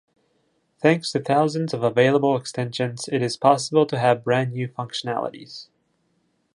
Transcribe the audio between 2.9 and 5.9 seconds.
it is possible to have brand new functionalities.